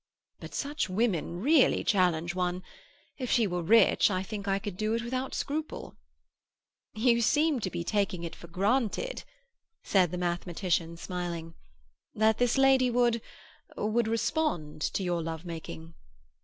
[0.39, 2.63] "But such women really challenge one.
[3.19, 5.95] If she were rich, I think I could do it without scruple."
[6.95, 9.23] "You seem to be taking it for granted,"
[9.83, 11.53] said the mathematician, smiling,
[12.15, 15.93] "that this lady would—would respond to your love making."